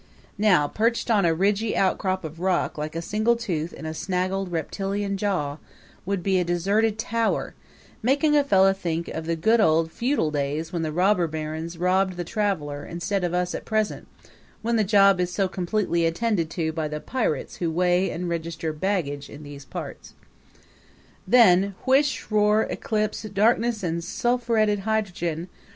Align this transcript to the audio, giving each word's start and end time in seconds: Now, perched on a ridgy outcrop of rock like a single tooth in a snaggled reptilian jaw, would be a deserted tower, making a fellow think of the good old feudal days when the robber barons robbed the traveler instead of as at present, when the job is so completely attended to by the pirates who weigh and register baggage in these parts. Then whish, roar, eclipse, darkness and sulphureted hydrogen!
Now, 0.39 0.67
perched 0.67 1.11
on 1.11 1.25
a 1.25 1.33
ridgy 1.35 1.77
outcrop 1.77 2.23
of 2.23 2.39
rock 2.39 2.75
like 2.75 2.95
a 2.95 3.03
single 3.03 3.35
tooth 3.35 3.71
in 3.71 3.85
a 3.85 3.93
snaggled 3.93 4.51
reptilian 4.51 5.15
jaw, 5.15 5.57
would 6.07 6.23
be 6.23 6.39
a 6.39 6.43
deserted 6.43 6.97
tower, 6.97 7.53
making 8.01 8.35
a 8.35 8.43
fellow 8.43 8.73
think 8.73 9.09
of 9.09 9.27
the 9.27 9.35
good 9.35 9.59
old 9.61 9.91
feudal 9.91 10.31
days 10.31 10.73
when 10.73 10.81
the 10.81 10.91
robber 10.91 11.27
barons 11.27 11.77
robbed 11.77 12.17
the 12.17 12.23
traveler 12.23 12.83
instead 12.83 13.23
of 13.23 13.35
as 13.35 13.53
at 13.53 13.63
present, 13.63 14.07
when 14.63 14.75
the 14.75 14.83
job 14.83 15.19
is 15.21 15.31
so 15.31 15.47
completely 15.47 16.07
attended 16.07 16.49
to 16.49 16.71
by 16.73 16.87
the 16.87 16.99
pirates 16.99 17.57
who 17.57 17.69
weigh 17.69 18.09
and 18.09 18.27
register 18.27 18.73
baggage 18.73 19.29
in 19.29 19.43
these 19.43 19.65
parts. 19.65 20.15
Then 21.27 21.75
whish, 21.85 22.31
roar, 22.31 22.63
eclipse, 22.63 23.21
darkness 23.21 23.83
and 23.83 24.01
sulphureted 24.01 24.79
hydrogen! 24.79 25.47